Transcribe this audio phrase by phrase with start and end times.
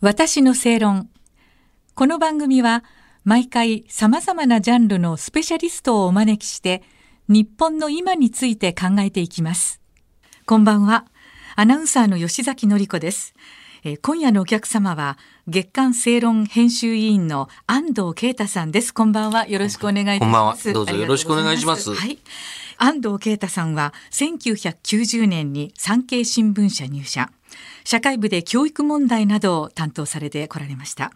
[0.00, 1.10] 私の正論。
[1.96, 2.84] この番組は
[3.24, 6.84] 毎回様々なジャンルのスペシャリストをお招きして
[7.26, 9.80] 日本の今について考えていきます。
[10.46, 11.04] こんばんは。
[11.56, 13.34] アナウンサーの吉崎のり子です。
[13.82, 18.94] えー今夜のお客様は月刊正論編集委員の安藤啓太さんです。
[18.94, 19.48] こんばんは。
[19.48, 20.22] よろしくお願いいたします。
[20.22, 22.18] こんばんはどうぞよろしくお願いしますはい。
[22.76, 27.32] 安藤啓太さんは1990年に産経新聞社入社。
[27.90, 31.10] 社会部で教育問題などを担当されてこられました。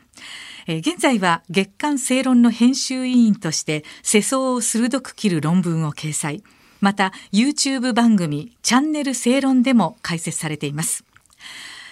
[0.66, 6.42] えー現在は月刊正論の編集委員として世相を鋭く切る論文を掲載。
[6.80, 11.04] また YouTube 番組チャンネル正論でも解説されています。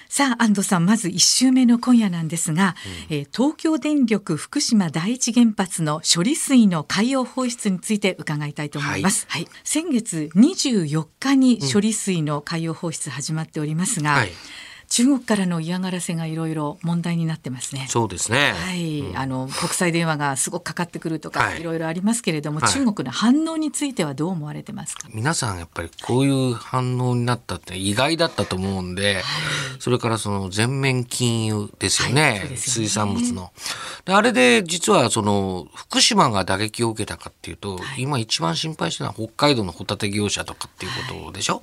[0.09, 2.75] さあ安藤さんまず1週目の今夜なんですが、
[3.11, 14.31] えー東京電力福島第一原発の処理水の海洋放出について伺いたいと思います、はい先月24日に処理水の海洋放出始まっておりますが、はい
[14.91, 17.87] 中国からの嫌がらせがいろいろ問題になってますね。
[17.89, 18.55] そうですね。
[18.57, 25.09] はい、あの国際電話がすごくかかってくるとか、はいい、ろいろありますけれども、はい中国の反応についてはどう思われてますか？
[25.15, 29.23] 皆さんやっぱりこういう反応になったって意外だったと思うんで、
[29.79, 33.53] それからその全面禁輸ですよね,、よね水産物の。
[34.05, 40.93] であれで実はその福島が打撃を受けたかっていうと、今一番心配してるのは北海道のホタテ業者とかっていう
[41.25, 41.63] ことでしょ、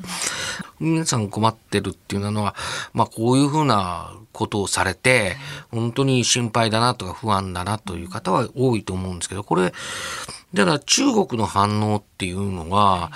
[0.79, 2.55] 皆さん困ってるっていうのは、
[2.93, 5.35] まあこういうふうなことをされて、
[5.71, 9.73] 本当に心配だなとか不安だなという方は多いと思うんですけど、これ、
[10.55, 13.11] ただ中国の反応っていうのが、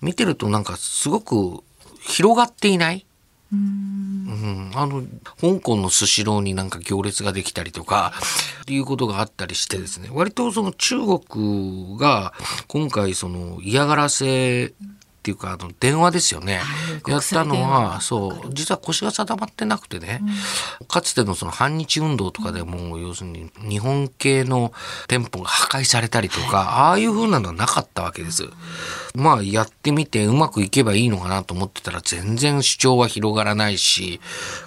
[0.00, 1.62] 見てるとなんかすごく
[2.00, 3.04] 広がっていない？
[3.50, 5.02] うん、あの、
[5.40, 8.12] 香港のスシローになんか行列ができたりとか、
[8.62, 12.34] っていうことがあったりしてですね、割とその中国が
[12.66, 14.74] 今回その嫌がらせ
[15.28, 16.56] っていうか、あの、電話ですよね。
[16.56, 16.60] は
[17.06, 20.20] いやったのは、そう、実は腰が定まってなくてね、
[20.88, 24.72] かつてのその反日運動とかでも、要するに日本系の
[25.06, 28.44] 店舗が破壊されたりとか、ああいう風なのはなかったわけです。
[29.14, 34.20] まあ、やってみてうまくいけばいいのかなと思ってたら、全然主張は広がらないし、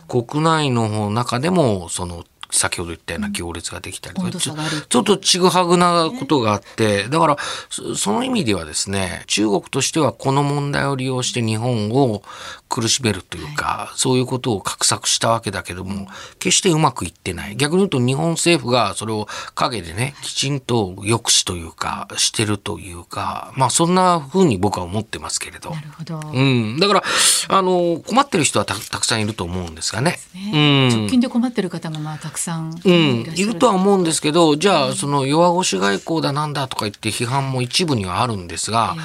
[0.08, 7.38] 国内の中でも、その、先ほど言ったような行列ができたりとか、ちょっとちぐはぐなことがあって、だから、
[7.70, 12.24] そその意味ではですね、中国としてはこの問題を利用して日本を
[12.70, 16.08] 苦しめるというか、そういうことを画策したわけだけども、
[16.40, 17.56] 決してうまくいってない。
[17.58, 25.72] 逆に言うと日本政府がそれを陰でね、きちんと抑止というか、してるというか、まあそんな風に僕は思ってますけれど。
[25.72, 26.20] なるほど。
[26.34, 26.80] うん。
[26.80, 27.04] だから、
[27.50, 30.20] あの、困ってる人はたたくさんいると思うんですがね。
[30.34, 32.41] ねうん直近で困ってる方がまあたくさん
[32.84, 38.96] うん、いらっしゃるいるとは思うんですけど、じゃあ、その弱腰外交だなんだとか言って批判も一部にはあるんですが、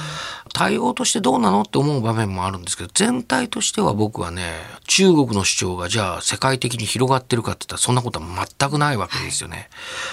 [0.57, 4.55] 対応としてどうなのって思う場面もあるんですけど、全体としては僕はね、
[4.87, 9.69] 中国の主張がじゃあ世界的に広がってるかって言ったらそんなことは全くないわけですよね。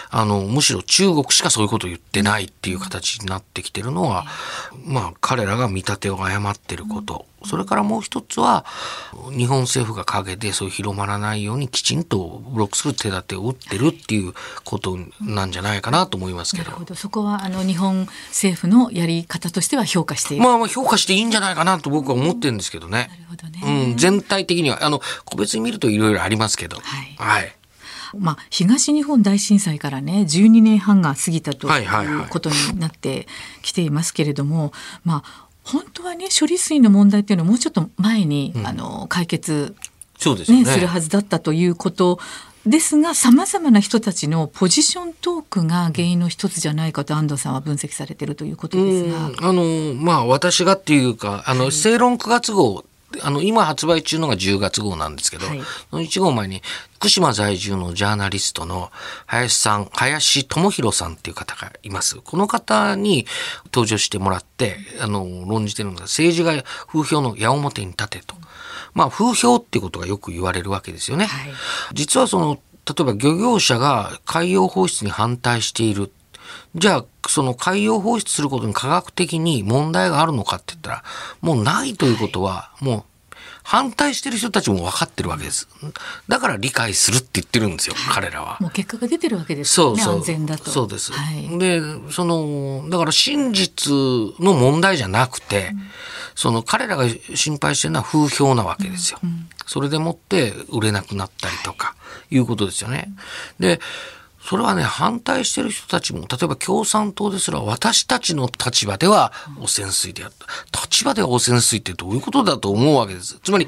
[0.09, 4.25] あの、むしろ中国しかそういうことを言ってないっていう形になってきてるのは、
[4.83, 7.25] まあ彼らが見立てを誤ってること。
[7.45, 8.65] それからもう一つは、
[9.35, 14.33] 日本政府が陰でそう広まらないようにきちんとブロックする手立てを打ってるっていう
[14.63, 16.77] ことなんじゃないかなと思いますけどなる。
[16.77, 20.43] ほどそこはあの日本政府のやり方としては評価している。
[20.43, 23.09] まあまあ評価していいんじゃないかなと僕は思ってるんですけどね。
[23.11, 23.89] なるほどね。
[23.89, 26.77] うん、全体的には、あの、個別に見るといろいろありますけど。
[26.77, 27.55] はいはい。
[28.17, 33.27] まあ、東日本大震災からね12年半が過ぎたということになって
[33.63, 34.71] きていますけれども、
[35.03, 40.65] まあ本当はね処理水の問題っていうのはもうちょっと前に、あの解決、ねそうですよね。
[40.65, 42.19] するはずだったということ
[42.65, 49.27] ですがさまざまな人たちのポジショントークが原因の一つじゃないかと安藤さんは分析されているということですが。
[49.27, 52.85] うんあの、まあ、私がっていうか、あの、正論9月号、
[53.21, 56.61] あの、今発売中のが10月号なんですけど、はいその1号前に、
[56.95, 58.91] 福島在住のジャーナリストの
[59.25, 62.17] 林さん、林智弘さんっていう方がいます。
[62.17, 63.25] この方に
[63.65, 68.35] 登場してもらって、あの、論じてるのが、政治が風評の矢面に立てと。
[68.93, 71.25] まあ、風評っていうことがよく言われるわけですよね。
[71.25, 71.53] はい
[71.93, 76.11] 実はその、例えば漁業者が海洋放出に反対している。
[76.75, 81.03] じゃあ、その海洋放出することに科学的に問題があるのかって言ったら、
[81.41, 83.03] もうないということは、もう
[83.63, 85.67] 反対してる人たちも分かってるわけです。
[86.27, 88.57] だから理解するって言ってるんですよ、彼らは。
[88.59, 90.19] もう結果が出てるわけですよねそうそう。
[90.19, 90.69] 安全だと。
[90.69, 91.13] そうです。
[91.13, 93.91] はいで、その、だから真実
[94.39, 95.71] の問題じゃなくて、
[96.35, 97.05] その彼らが
[97.35, 99.19] 心配してるのは風評なわけですよ。
[99.65, 101.95] それでもって売れなくなったりとか、
[102.29, 103.13] いうことですよね。
[103.59, 103.79] で、
[104.43, 109.31] それはね、反対してる人たちも、例えば共産党ですら、私たちの立場では
[109.61, 110.31] 汚染水であっ
[110.71, 110.81] た。
[110.85, 113.39] 立場では汚染水ってどういうことだと思うわけです。
[113.41, 113.67] つまり、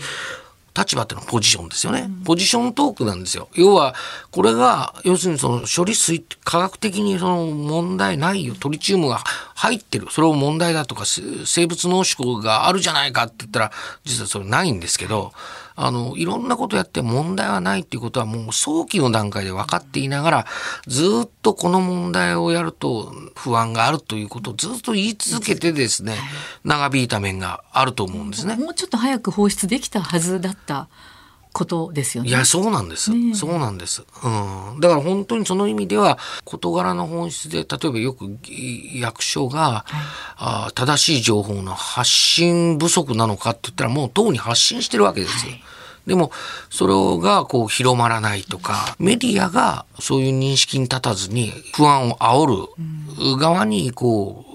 [0.77, 2.10] 立場ってのはポジションですよね。
[2.25, 3.48] ポジショントークなんですよ。
[3.54, 3.95] 要は、
[4.31, 8.56] これが、要するにその処理水、科学的にその問題ないよ。
[8.60, 9.24] トリチウムが
[9.56, 10.07] 入ってる。
[10.12, 13.72] それを問題だとか、生物濃縮があるじゃないかって言ったら、
[14.04, 15.31] 実はそれないんですけど、
[15.75, 20.45] あの、いろんなことやって問題はないっていうことはもう早期の段階で分かっていながら、
[20.88, 26.16] ずっとこの問題をやると不安があるということをずっと言い続けてですね、
[26.63, 28.56] 長引いた面があると思うんですね。
[28.56, 30.88] もうちょっと早く放出できたはずだった
[31.56, 32.30] ことですよね。
[32.30, 33.12] いや、そうなんです。
[33.12, 34.04] ね、そうなんです。
[34.24, 34.80] うん。
[34.81, 38.38] だから本当にその意味では、事柄の本質で、例えばよく
[38.94, 40.02] 役所が、はい、
[40.38, 45.54] あ正しい情報の発信不足なのかって言ったら、もう党に発信してるわけですよ。
[45.54, 45.63] はい
[46.06, 46.30] でも、
[46.69, 52.68] それがこう広まらないとか、メディアがそういう認識に立たずに不安を煽
[53.31, 54.46] る側にこ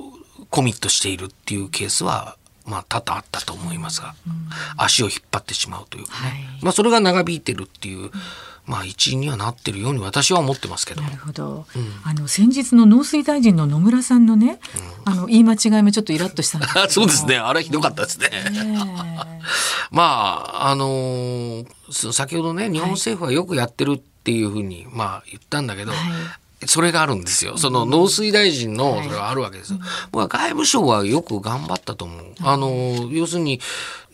[0.40, 2.36] う、コミットしているっていうケースは
[2.66, 8.10] まあ、多々あったと思いますが、うん、足を引っ張ってしまうというかね、はい、まあ、それが長引いてるっていう、
[8.66, 11.02] まあ、一因にはなってるように私は思ってますけど。
[11.02, 11.66] なるほど。
[11.74, 14.60] うん、あの先日の農水大臣の野村さんのね、
[15.06, 17.38] うん、あの言い間違いもちょっとイラッとしたんです そうですね。
[17.38, 18.30] あれひどかったですね。
[19.90, 26.00] まああのー、先ほどね日本政府はよくやってるっていうふうに、まあ言ったんだけど、はい
[26.66, 27.56] それがあるんですよ。
[27.56, 29.72] その農水大臣のそれがあるわけです。
[30.12, 32.34] 僕は外務省はよく頑張ったと思う。
[32.40, 33.60] あの、要するに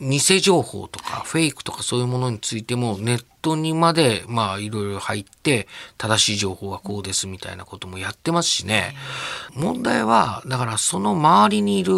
[0.00, 5.66] 偽情報とかフェイクとかそういうものについてもネットにまでまあいろいろ入って
[5.98, 8.94] 正しい情報はこうですみたいなこともやってますしね。
[9.54, 11.94] 問題はだからその周りにいる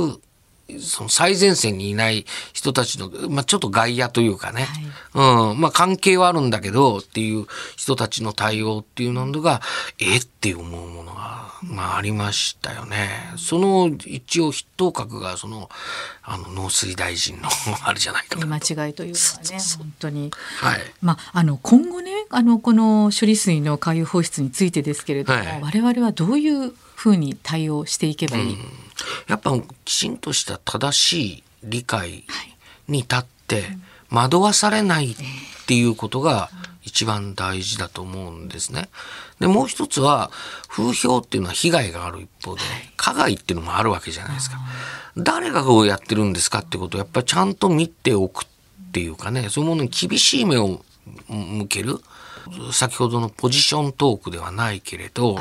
[0.80, 4.66] その最前線にいない人たちの、まあ、ちょっと外野というかね、
[5.14, 9.62] はい、うん、まあ、関係はあるんだけどっていう人たちの対応っていうのが、
[9.98, 13.08] えって思うものが、まあ、ありましたよね。
[13.38, 15.70] その一応筆頭格が、その、
[16.22, 17.48] あの、農水大臣の
[17.82, 18.46] あれじゃないかな。
[18.46, 19.20] 間違いというか
[19.50, 20.30] ね、本当に。
[20.60, 20.80] はい。
[21.00, 28.87] まあ、あの、今後ね、あの、この処理水の海洋放出についてですけれども、はい、我々はどういうふうに対応していけばいい、うん
[29.28, 29.52] やっぱ
[29.84, 32.24] きちんとした正しい理解
[32.88, 33.64] に立って
[34.10, 35.16] 惑わされないっ
[35.66, 36.50] ていうことが
[36.82, 38.88] 一番大事だと思うんですね。
[39.40, 40.30] でもう一つは
[40.68, 42.62] 風評っていうのは被害がある一方で
[42.96, 44.56] 加害っていうのもあるわけじゃないですか。
[45.16, 48.46] 誰がこうやってるんですかってことをやっぱりちゃんと見ておくっ
[48.92, 50.80] ていうかねそういうものに厳しい目を
[51.28, 51.98] 向ける
[52.72, 55.36] 先ほどのポジショントークではないけれど、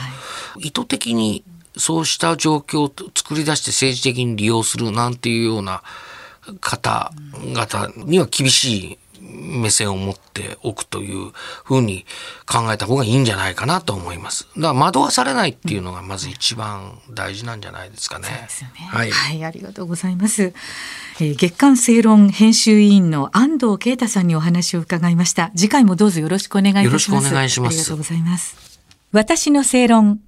[0.57, 1.43] 意図的に
[1.77, 5.83] そうした状況を作り出して政治的に利用するなんていうような
[6.61, 11.31] 方々には厳しい目線を持っておくという
[11.63, 12.05] ふうに
[12.45, 14.47] 考えた方がいいんじゃないかなと思います。
[14.55, 18.27] だから惑わされないっていうのがまず一番大事なんじゃないですかね。
[18.27, 18.47] ね
[18.87, 20.53] はい、はい、ありがとうございます。
[21.19, 25.51] えー、月刊正論編集委員の安藤啓太さんにお話を伺いました。
[25.55, 27.09] 次回もどうぞよろしくお願いいたします。
[27.09, 27.73] よろしくお願いします。
[27.73, 28.79] ありがとうございます。
[29.11, 30.19] 私の正論。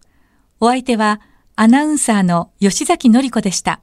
[0.62, 1.22] お相手は
[1.62, 3.82] アナウンサーの吉崎のり子でした。